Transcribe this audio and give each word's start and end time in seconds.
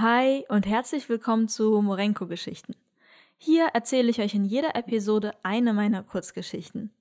Hi 0.00 0.44
und 0.48 0.64
herzlich 0.64 1.08
willkommen 1.08 1.48
zu 1.48 1.82
Morenko-Geschichten. 1.82 2.76
Hier 3.36 3.66
erzähle 3.74 4.10
ich 4.10 4.20
euch 4.20 4.32
in 4.32 4.44
jeder 4.44 4.76
Episode 4.76 5.32
eine 5.42 5.72
meiner 5.72 6.04
Kurzgeschichten. 6.04 6.92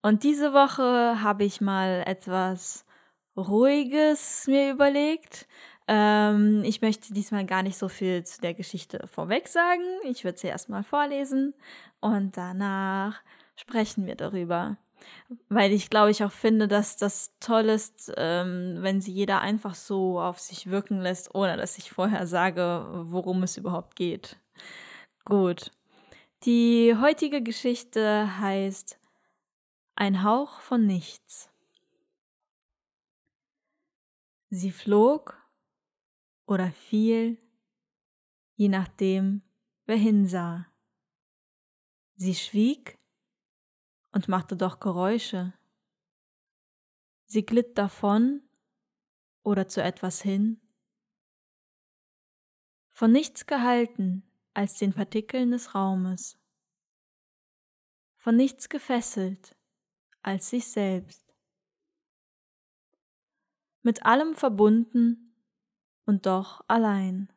Und 0.00 0.24
diese 0.24 0.54
Woche 0.54 1.22
habe 1.22 1.44
ich 1.44 1.60
mal 1.60 2.02
etwas 2.06 2.86
Ruhiges 3.36 4.46
mir 4.46 4.72
überlegt. 4.72 5.46
Ähm, 5.88 6.62
ich 6.64 6.80
möchte 6.80 7.12
diesmal 7.12 7.44
gar 7.44 7.62
nicht 7.62 7.76
so 7.76 7.90
viel 7.90 8.24
zu 8.24 8.40
der 8.40 8.54
Geschichte 8.54 9.06
vorweg 9.08 9.46
sagen. 9.46 9.84
Ich 10.04 10.24
würde 10.24 10.38
sie 10.38 10.46
erstmal 10.46 10.84
vorlesen 10.84 11.52
und 12.00 12.38
danach 12.38 13.20
sprechen 13.56 14.06
wir 14.06 14.14
darüber 14.14 14.78
weil 15.48 15.72
ich 15.72 15.90
glaube 15.90 16.10
ich 16.10 16.24
auch 16.24 16.32
finde, 16.32 16.68
dass 16.68 16.96
das 16.96 17.32
toll 17.40 17.68
ist, 17.68 18.12
ähm, 18.16 18.78
wenn 18.80 19.00
sie 19.00 19.12
jeder 19.12 19.40
einfach 19.40 19.74
so 19.74 20.20
auf 20.20 20.38
sich 20.38 20.70
wirken 20.70 21.00
lässt, 21.00 21.34
ohne 21.34 21.56
dass 21.56 21.78
ich 21.78 21.90
vorher 21.90 22.26
sage, 22.26 22.86
worum 23.04 23.42
es 23.42 23.56
überhaupt 23.56 23.96
geht. 23.96 24.36
Gut. 25.24 25.70
Die 26.44 26.94
heutige 27.00 27.42
Geschichte 27.42 28.38
heißt 28.38 28.98
Ein 29.96 30.22
Hauch 30.22 30.60
von 30.60 30.86
nichts. 30.86 31.50
Sie 34.50 34.70
flog 34.70 35.36
oder 36.46 36.70
fiel, 36.70 37.38
je 38.54 38.68
nachdem, 38.68 39.42
wer 39.86 39.96
hinsah. 39.96 40.66
Sie 42.14 42.34
schwieg 42.34 42.95
und 44.16 44.28
machte 44.28 44.56
doch 44.56 44.80
Geräusche. 44.80 45.52
Sie 47.26 47.44
glitt 47.44 47.76
davon 47.76 48.40
oder 49.42 49.68
zu 49.68 49.82
etwas 49.82 50.22
hin, 50.22 50.58
von 52.92 53.12
nichts 53.12 53.44
gehalten 53.44 54.22
als 54.54 54.78
den 54.78 54.94
Partikeln 54.94 55.50
des 55.50 55.74
Raumes, 55.74 56.38
von 58.16 58.36
nichts 58.36 58.70
gefesselt 58.70 59.54
als 60.22 60.48
sich 60.48 60.66
selbst, 60.66 61.36
mit 63.82 64.06
allem 64.06 64.34
verbunden 64.34 65.36
und 66.06 66.24
doch 66.24 66.64
allein. 66.68 67.30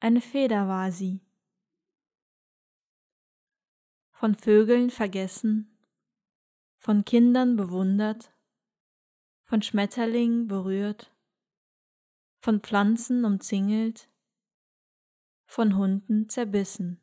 Eine 0.00 0.22
Feder 0.22 0.66
war 0.66 0.90
sie, 0.90 1.24
von 4.20 4.34
Vögeln 4.34 4.90
vergessen, 4.90 5.74
von 6.76 7.06
Kindern 7.06 7.56
bewundert, 7.56 8.34
von 9.44 9.62
Schmetterlingen 9.62 10.46
berührt, 10.46 11.10
von 12.42 12.60
Pflanzen 12.60 13.24
umzingelt, 13.24 14.10
von 15.46 15.74
Hunden 15.74 16.28
zerbissen. 16.28 17.00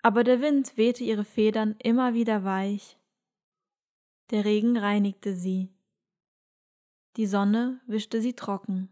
Aber 0.00 0.24
der 0.24 0.40
Wind 0.40 0.78
wehte 0.78 1.04
ihre 1.04 1.26
Federn 1.26 1.76
immer 1.82 2.14
wieder 2.14 2.42
weich, 2.44 2.98
der 4.30 4.46
Regen 4.46 4.78
reinigte 4.78 5.36
sie, 5.36 5.68
die 7.18 7.26
Sonne 7.26 7.82
wischte 7.86 8.22
sie 8.22 8.32
trocken. 8.32 8.88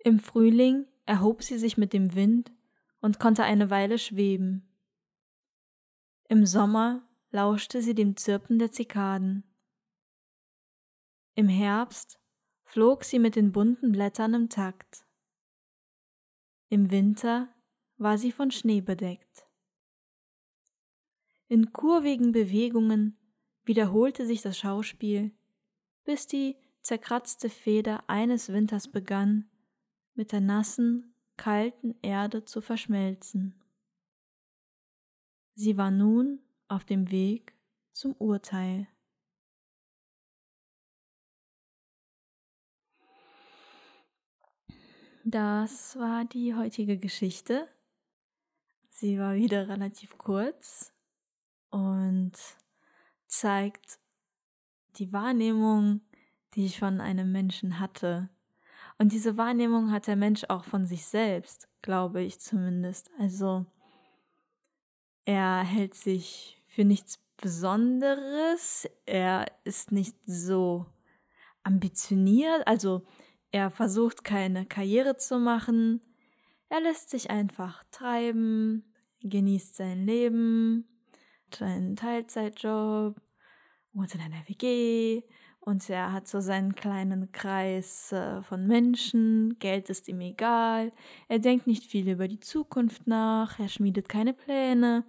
Im 0.00 0.20
Frühling 0.20 0.84
erhob 1.06 1.42
sie 1.42 1.56
sich 1.56 1.78
mit 1.78 1.94
dem 1.94 2.14
Wind 2.14 2.52
und 3.00 3.18
konnte 3.18 3.44
eine 3.44 3.70
Weile 3.70 3.98
schweben. 3.98 4.68
Im 6.28 6.46
Sommer 6.46 7.06
lauschte 7.30 7.82
sie 7.82 7.94
dem 7.94 8.16
Zirpen 8.16 8.58
der 8.58 8.72
Zikaden. 8.72 9.44
Im 11.34 11.48
Herbst 11.48 12.18
flog 12.64 13.04
sie 13.04 13.18
mit 13.18 13.36
den 13.36 13.52
bunten 13.52 13.92
Blättern 13.92 14.34
im 14.34 14.48
Takt. 14.48 15.06
Im 16.68 16.90
Winter 16.90 17.54
war 17.96 18.18
sie 18.18 18.32
von 18.32 18.50
Schnee 18.50 18.80
bedeckt. 18.80 19.46
In 21.48 21.72
kurvigen 21.72 22.32
Bewegungen 22.32 23.16
wiederholte 23.64 24.26
sich 24.26 24.42
das 24.42 24.58
Schauspiel, 24.58 25.36
bis 26.04 26.26
die 26.26 26.56
zerkratzte 26.80 27.50
Feder 27.50 28.08
eines 28.08 28.52
Winters 28.52 28.88
begann, 28.88 29.50
mit 30.14 30.32
der 30.32 30.40
nassen, 30.40 31.15
kalten 31.36 31.94
Erde 32.02 32.44
zu 32.44 32.60
verschmelzen. 32.60 33.54
Sie 35.54 35.76
war 35.76 35.90
nun 35.90 36.40
auf 36.68 36.84
dem 36.84 37.10
Weg 37.10 37.54
zum 37.92 38.12
Urteil. 38.18 38.88
Das 45.24 45.98
war 45.98 46.24
die 46.24 46.54
heutige 46.54 46.98
Geschichte. 46.98 47.68
Sie 48.90 49.18
war 49.18 49.34
wieder 49.34 49.68
relativ 49.68 50.16
kurz 50.18 50.94
und 51.70 52.32
zeigt 53.26 53.98
die 54.98 55.12
Wahrnehmung, 55.12 56.00
die 56.54 56.66
ich 56.66 56.78
von 56.78 57.00
einem 57.00 57.32
Menschen 57.32 57.80
hatte, 57.80 58.30
und 58.98 59.12
diese 59.12 59.36
Wahrnehmung 59.36 59.90
hat 59.90 60.06
der 60.06 60.16
Mensch 60.16 60.44
auch 60.48 60.64
von 60.64 60.86
sich 60.86 61.04
selbst, 61.06 61.68
glaube 61.82 62.22
ich 62.22 62.40
zumindest. 62.40 63.10
Also 63.18 63.66
er 65.24 65.62
hält 65.62 65.94
sich 65.94 66.62
für 66.66 66.84
nichts 66.84 67.18
Besonderes, 67.36 68.88
er 69.04 69.46
ist 69.64 69.92
nicht 69.92 70.16
so 70.24 70.86
ambitioniert, 71.62 72.66
also 72.66 73.06
er 73.50 73.70
versucht 73.70 74.24
keine 74.24 74.64
Karriere 74.64 75.16
zu 75.16 75.38
machen, 75.38 76.00
er 76.68 76.80
lässt 76.80 77.10
sich 77.10 77.30
einfach 77.30 77.84
treiben, 77.90 78.84
genießt 79.20 79.76
sein 79.76 80.06
Leben, 80.06 80.88
seinen 81.54 81.96
Teilzeitjob, 81.96 83.20
wohnt 83.92 84.14
in 84.14 84.20
einer 84.20 84.48
WG, 84.48 85.22
und 85.66 85.90
er 85.90 86.12
hat 86.12 86.28
so 86.28 86.38
seinen 86.38 86.76
kleinen 86.76 87.32
Kreis 87.32 88.12
äh, 88.12 88.40
von 88.42 88.68
Menschen, 88.68 89.58
Geld 89.58 89.90
ist 89.90 90.06
ihm 90.06 90.20
egal, 90.20 90.92
er 91.26 91.40
denkt 91.40 91.66
nicht 91.66 91.82
viel 91.82 92.08
über 92.08 92.28
die 92.28 92.38
Zukunft 92.38 93.08
nach, 93.08 93.58
er 93.58 93.68
schmiedet 93.68 94.08
keine 94.08 94.32
Pläne. 94.32 95.04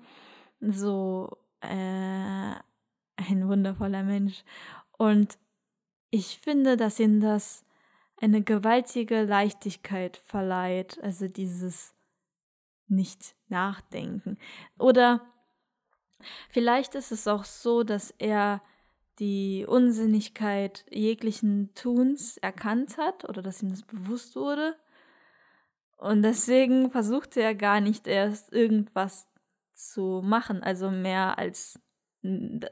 So 0.59 1.37
äh, 1.61 1.67
ein 1.67 3.47
wundervoller 3.47 4.01
Mensch. 4.01 4.43
Und 4.97 5.37
ich 6.09 6.39
finde, 6.39 6.75
dass 6.75 6.99
ihm 6.99 7.21
das 7.21 7.63
eine 8.19 8.41
gewaltige 8.41 9.25
Leichtigkeit 9.25 10.17
verleiht, 10.17 10.99
also 11.03 11.27
dieses 11.27 11.93
nicht 12.87 13.35
nachdenken. 13.47 14.39
Oder 14.79 15.21
vielleicht 16.49 16.95
ist 16.95 17.11
es 17.11 17.27
auch 17.27 17.43
so, 17.43 17.83
dass 17.83 18.09
er 18.17 18.63
die 19.19 19.65
Unsinnigkeit 19.67 20.85
jeglichen 20.89 21.73
Tuns 21.73 22.37
erkannt 22.37 22.97
hat 22.97 23.27
oder 23.27 23.41
dass 23.41 23.63
ihm 23.63 23.69
das 23.69 23.83
bewusst 23.83 24.35
wurde. 24.35 24.75
Und 25.97 26.21
deswegen 26.21 26.91
versuchte 26.91 27.41
er 27.41 27.55
gar 27.55 27.81
nicht 27.81 28.07
erst 28.07 28.53
irgendwas 28.53 29.27
zu 29.73 30.21
machen, 30.23 30.61
also 30.63 30.91
mehr 30.91 31.37
als 31.37 31.79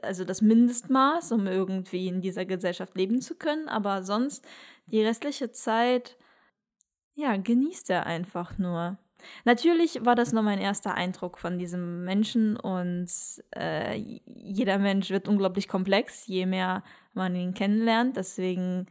also 0.02 0.24
das 0.24 0.42
Mindestmaß, 0.42 1.32
um 1.32 1.46
irgendwie 1.46 2.08
in 2.08 2.20
dieser 2.20 2.44
Gesellschaft 2.44 2.96
leben 2.96 3.20
zu 3.20 3.36
können, 3.36 3.68
aber 3.68 4.02
sonst 4.02 4.46
die 4.86 5.02
restliche 5.02 5.50
Zeit 5.52 6.16
ja, 7.14 7.36
genießt 7.36 7.90
er 7.90 8.06
einfach 8.06 8.58
nur. 8.58 8.98
Natürlich 9.44 10.04
war 10.04 10.14
das 10.14 10.32
nur 10.32 10.42
mein 10.42 10.58
erster 10.58 10.94
Eindruck 10.94 11.38
von 11.38 11.58
diesem 11.58 12.04
Menschen 12.04 12.56
und 12.56 13.08
äh, 13.56 13.94
jeder 14.24 14.78
Mensch 14.78 15.10
wird 15.10 15.28
unglaublich 15.28 15.68
komplex, 15.68 16.26
je 16.26 16.46
mehr 16.46 16.82
man 17.14 17.34
ihn 17.34 17.54
kennenlernt. 17.54 18.16
Deswegen 18.16 18.86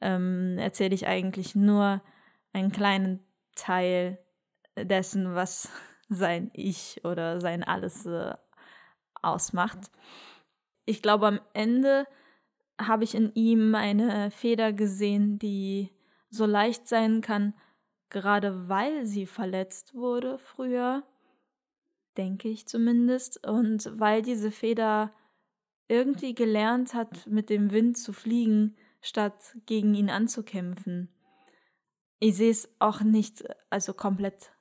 ähm, 0.00 0.56
erzähle 0.58 0.94
ich 0.94 1.06
eigentlich 1.06 1.54
nur 1.54 2.02
einen 2.52 2.72
kleinen 2.72 3.20
Teil 3.54 4.18
dessen, 4.76 5.34
was 5.34 5.70
sein 6.08 6.50
Ich 6.52 7.00
oder 7.04 7.40
sein 7.40 7.64
Alles 7.64 8.06
äh, 8.06 8.34
ausmacht. 9.22 9.90
Ich 10.84 11.02
glaube, 11.02 11.26
am 11.26 11.40
Ende 11.52 12.06
habe 12.80 13.04
ich 13.04 13.14
in 13.14 13.32
ihm 13.34 13.74
eine 13.74 14.30
Feder 14.30 14.72
gesehen, 14.72 15.38
die 15.38 15.90
so 16.30 16.46
leicht 16.46 16.86
sein 16.86 17.20
kann, 17.20 17.54
gerade 18.10 18.68
weil 18.68 19.06
sie 19.06 19.26
verletzt 19.26 19.94
wurde 19.94 20.38
früher, 20.38 21.02
denke 22.16 22.48
ich 22.48 22.66
zumindest, 22.66 23.46
und 23.46 23.90
weil 23.98 24.22
diese 24.22 24.50
Feder 24.50 25.12
irgendwie 25.88 26.34
gelernt 26.34 26.94
hat, 26.94 27.26
mit 27.26 27.50
dem 27.50 27.70
Wind 27.70 27.98
zu 27.98 28.12
fliegen, 28.12 28.76
statt 29.02 29.56
gegen 29.66 29.94
ihn 29.94 30.10
anzukämpfen. 30.10 31.08
Ich 32.18 32.36
sehe 32.36 32.50
es 32.50 32.68
auch 32.78 33.02
nicht 33.02 33.44
also 33.70 33.92
komplett 33.92 34.52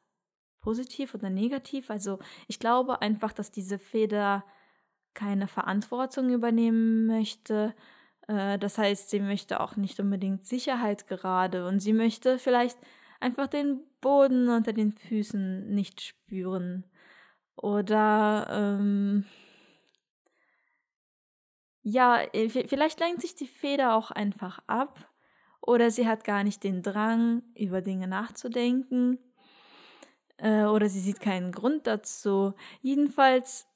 positiv 0.62 1.16
oder 1.16 1.30
negativ. 1.30 1.90
Also 1.90 2.20
ich 2.48 2.60
glaube 2.60 3.02
einfach, 3.02 3.34
dass 3.34 3.52
diese 3.52 3.80
Feder 3.80 4.44
keine 5.14 5.48
Verantwortung 5.48 6.30
übernehmen 6.30 7.06
möchte, 7.08 7.74
Äh, 8.28 8.58
das 8.58 8.78
heißt, 8.78 9.10
sie 9.10 9.20
möchte 9.20 9.60
auch 9.60 9.76
nicht 9.76 10.00
unbedingt 10.00 10.46
Sicherheit 10.46 11.08
gerade 11.08 11.68
und 11.68 11.80
sie 11.80 11.94
möchte 11.94 12.40
vielleicht 12.40 12.78
einfach 13.20 13.48
den 13.48 13.82
Boden 14.02 14.50
unter 14.50 14.74
den 14.74 14.92
Füßen 14.92 15.74
nicht 15.74 16.02
spüren. 16.02 16.86
Oder 17.56 18.48
ähm, 18.50 19.26
ja, 21.82 22.22
äh, 22.34 22.50
vielleicht 22.50 23.00
lenkt 23.00 23.22
sich 23.22 23.36
die 23.36 23.48
Feder 23.48 23.96
auch 23.96 24.12
einfach 24.12 24.60
ab 24.68 25.10
oder 25.62 25.92
sie 25.92 26.08
hat 26.08 26.24
gar 26.24 26.44
nicht 26.44 26.64
den 26.64 26.82
Drang, 26.82 27.44
über 27.56 27.82
Dinge 27.82 28.08
nachzudenken 28.08 29.20
äh, 30.38 30.64
oder 30.64 30.90
sie 30.90 31.00
sieht 31.00 31.20
keinen 31.20 31.52
Grund 31.52 31.88
dazu. 31.88 32.54
Jedenfalls 32.82 33.68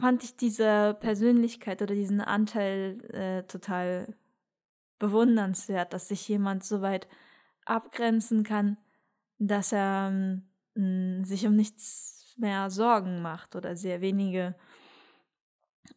fand 0.00 0.24
ich 0.24 0.36
diese 0.36 0.96
Persönlichkeit 1.00 1.82
oder 1.82 1.94
diesen 1.94 2.20
Anteil 2.20 3.04
äh, 3.12 3.42
total 3.46 4.16
bewundernswert, 4.98 5.92
dass 5.92 6.08
sich 6.08 6.26
jemand 6.28 6.64
so 6.64 6.80
weit 6.80 7.08
abgrenzen 7.64 8.44
kann, 8.44 8.76
dass 9.38 9.72
er 9.72 10.10
mh, 10.10 10.42
mm, 10.74 11.24
sich 11.24 11.46
um 11.46 11.56
nichts 11.56 12.34
mehr 12.38 12.70
Sorgen 12.70 13.22
macht 13.22 13.56
oder 13.56 13.76
sehr 13.76 14.00
wenige 14.00 14.54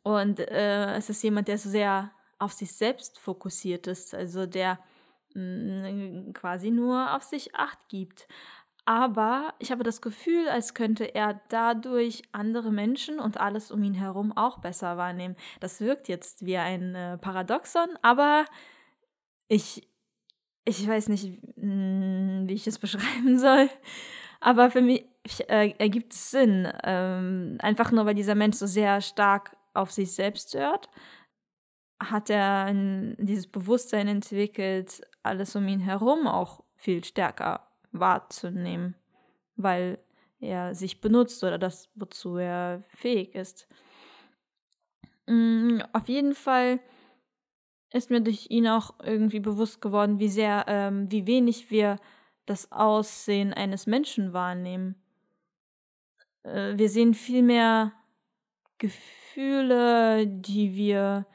und 0.03 0.39
äh, 0.39 0.93
es 0.95 1.09
ist 1.09 1.23
jemand, 1.23 1.47
der 1.47 1.57
so 1.57 1.69
sehr 1.69 2.11
auf 2.37 2.53
sich 2.53 2.73
selbst 2.73 3.19
fokussiert 3.19 3.87
ist, 3.87 4.13
also 4.13 4.45
der 4.45 4.79
quasi 6.33 6.71
nur 6.71 7.13
auf 7.13 7.23
sich 7.23 7.55
acht 7.55 7.89
gibt. 7.89 8.25
Aber 8.85 9.53
ich 9.59 9.69
habe 9.69 9.83
das 9.83 10.01
Gefühl, 10.01 10.47
als 10.47 10.73
könnte 10.73 11.13
er 11.13 11.41
dadurch 11.49 12.21
andere 12.31 12.71
Menschen 12.71 13.19
und 13.19 13.37
alles 13.37 13.69
um 13.69 13.83
ihn 13.83 13.95
herum 13.95 14.31
auch 14.37 14.59
besser 14.59 14.95
wahrnehmen. 14.95 15.35
Das 15.59 15.81
wirkt 15.81 16.07
jetzt 16.07 16.45
wie 16.45 16.57
ein 16.57 16.95
äh, 16.95 17.17
Paradoxon, 17.17 17.89
aber 18.01 18.45
ich, 19.49 19.89
ich 20.65 20.87
weiß 20.87 21.09
nicht, 21.09 21.39
mm, 21.57 22.47
wie 22.47 22.53
ich 22.53 22.67
es 22.67 22.79
beschreiben 22.79 23.39
soll. 23.39 23.69
Aber 24.41 24.69
für 24.69 24.81
mich 24.81 25.05
äh, 25.47 25.73
ergibt 25.77 26.13
es 26.13 26.31
Sinn. 26.31 26.71
Ähm, 26.83 27.57
einfach 27.59 27.91
nur, 27.91 28.05
weil 28.05 28.15
dieser 28.15 28.35
Mensch 28.35 28.57
so 28.57 28.65
sehr 28.65 29.01
stark 29.01 29.55
auf 29.73 29.91
sich 29.91 30.11
selbst 30.13 30.53
hört, 30.53 30.89
hat 31.99 32.29
er 32.29 32.65
ein, 32.65 33.15
dieses 33.19 33.47
Bewusstsein 33.47 34.07
entwickelt, 34.07 35.01
alles 35.23 35.55
um 35.55 35.67
ihn 35.67 35.79
herum 35.79 36.27
auch 36.27 36.63
viel 36.75 37.03
stärker 37.03 37.67
wahrzunehmen, 37.91 38.95
weil 39.55 39.97
er 40.39 40.75
sich 40.75 41.01
benutzt 41.01 41.43
oder 41.43 41.57
das, 41.57 41.89
wozu 41.95 42.37
er 42.37 42.83
fähig 42.89 43.33
ist. 43.33 43.67
Mm, 45.27 45.79
auf 45.93 46.07
jeden 46.07 46.35
Fall 46.35 46.79
ist 47.95 48.09
mir 48.09 48.21
durch 48.21 48.47
ihn 48.49 48.67
auch 48.67 48.93
irgendwie 49.03 49.39
bewusst 49.39 49.81
geworden, 49.81 50.19
wie 50.19 50.27
sehr, 50.27 50.65
ähm, 50.67 51.09
wie 51.11 51.25
wenig 51.25 51.71
wir 51.71 51.97
das 52.45 52.71
Aussehen 52.71 53.53
eines 53.53 53.87
Menschen 53.87 54.33
wahrnehmen. 54.33 54.95
Äh, 56.43 56.77
wir 56.77 56.89
sehen 56.89 57.13
viel 57.13 57.41
mehr 57.41 57.93
Gefühle, 58.77 60.27
die 60.27 60.75
wir 60.75 61.25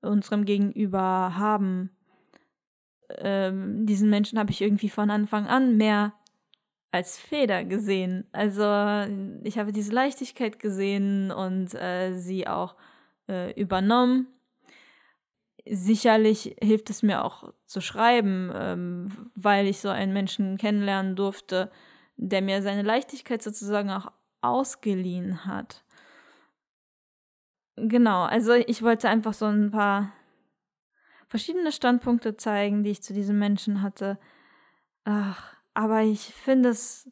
unserem 0.00 0.44
Gegenüber 0.44 1.36
haben. 1.36 1.90
Ähm, 3.18 3.86
diesen 3.86 4.08
Menschen 4.08 4.38
habe 4.38 4.50
ich 4.50 4.62
irgendwie 4.62 4.88
von 4.88 5.10
Anfang 5.10 5.46
an 5.46 5.76
mehr 5.76 6.14
als 6.92 7.18
Feder 7.18 7.64
gesehen. 7.64 8.26
Also 8.32 8.64
ich 9.42 9.58
habe 9.58 9.72
diese 9.72 9.92
Leichtigkeit 9.92 10.58
gesehen 10.58 11.30
und 11.30 11.74
äh, 11.74 12.14
sie 12.14 12.46
auch 12.46 12.76
äh, 13.28 13.52
übernommen. 13.60 14.28
Sicherlich 15.68 16.56
hilft 16.62 16.90
es 16.90 17.02
mir 17.02 17.24
auch 17.24 17.52
zu 17.66 17.80
schreiben, 17.80 18.50
ähm, 18.54 19.30
weil 19.34 19.66
ich 19.66 19.80
so 19.80 19.88
einen 19.88 20.12
Menschen 20.12 20.58
kennenlernen 20.58 21.16
durfte, 21.16 21.70
der 22.16 22.42
mir 22.42 22.62
seine 22.62 22.82
Leichtigkeit 22.82 23.42
sozusagen 23.42 23.90
auch 23.90 24.12
ausgeliehen 24.40 25.44
hat. 25.44 25.84
Genau, 27.76 28.22
also 28.22 28.52
ich 28.52 28.82
wollte 28.82 29.08
einfach 29.08 29.34
so 29.34 29.46
ein 29.46 29.70
paar 29.70 30.12
verschiedene 31.28 31.72
Standpunkte 31.72 32.36
zeigen, 32.36 32.84
die 32.84 32.90
ich 32.90 33.02
zu 33.02 33.12
diesem 33.12 33.38
Menschen 33.38 33.82
hatte. 33.82 34.18
Ach, 35.04 35.56
aber 35.74 36.02
ich 36.02 36.32
finde 36.34 36.70
es 36.70 37.10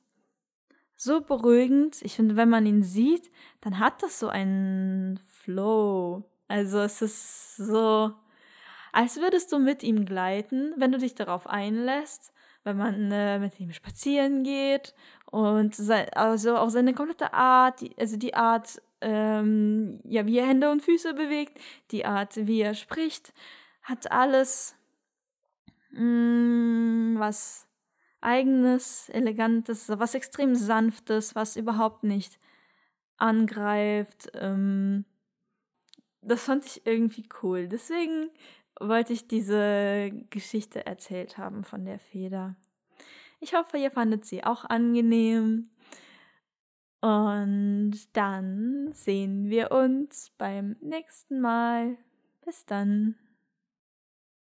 so 0.96 1.20
beruhigend. 1.20 2.00
Ich 2.02 2.16
finde, 2.16 2.36
wenn 2.36 2.48
man 2.48 2.66
ihn 2.66 2.82
sieht, 2.82 3.30
dann 3.60 3.78
hat 3.78 4.02
das 4.02 4.18
so 4.18 4.28
einen 4.28 5.20
Flow. 5.26 6.24
Also 6.48 6.78
es 6.80 7.02
ist 7.02 7.56
so, 7.56 8.14
als 8.94 9.16
würdest 9.16 9.50
du 9.50 9.58
mit 9.58 9.82
ihm 9.82 10.04
gleiten, 10.04 10.72
wenn 10.76 10.92
du 10.92 10.98
dich 10.98 11.16
darauf 11.16 11.48
einlässt, 11.48 12.32
wenn 12.62 12.76
man 12.76 13.10
äh, 13.10 13.40
mit 13.40 13.58
ihm 13.58 13.72
spazieren 13.72 14.44
geht 14.44 14.94
und 15.26 15.74
sein, 15.74 16.08
also 16.14 16.56
auch 16.56 16.68
seine 16.68 16.94
komplette 16.94 17.34
Art, 17.34 17.82
also 17.98 18.16
die 18.16 18.34
Art, 18.34 18.80
ähm, 19.00 20.00
ja, 20.04 20.26
wie 20.26 20.38
er 20.38 20.46
Hände 20.46 20.70
und 20.70 20.80
Füße 20.80 21.12
bewegt, 21.14 21.60
die 21.90 22.04
Art, 22.06 22.36
wie 22.36 22.60
er 22.60 22.74
spricht, 22.74 23.34
hat 23.82 24.12
alles 24.12 24.76
mh, 25.90 26.00
mm, 26.00 27.18
was 27.18 27.66
eigenes, 28.20 29.08
elegantes, 29.08 29.88
was 29.88 30.14
extrem 30.14 30.54
sanftes, 30.54 31.34
was 31.34 31.56
überhaupt 31.56 32.04
nicht 32.04 32.38
angreift. 33.16 34.30
Ähm, 34.34 35.04
das 36.22 36.44
fand 36.44 36.64
ich 36.64 36.86
irgendwie 36.86 37.28
cool. 37.42 37.66
Deswegen 37.66 38.30
wollte 38.80 39.12
ich 39.12 39.28
diese 39.28 40.10
Geschichte 40.30 40.86
erzählt 40.86 41.38
haben 41.38 41.64
von 41.64 41.84
der 41.84 41.98
Feder. 41.98 42.56
Ich 43.40 43.54
hoffe, 43.54 43.78
ihr 43.78 43.90
fandet 43.90 44.24
sie 44.24 44.44
auch 44.44 44.64
angenehm. 44.64 45.70
Und 47.00 47.94
dann 48.14 48.92
sehen 48.94 49.50
wir 49.50 49.70
uns 49.70 50.32
beim 50.38 50.76
nächsten 50.80 51.40
Mal. 51.40 51.98
Bis 52.44 52.64
dann. 52.64 53.16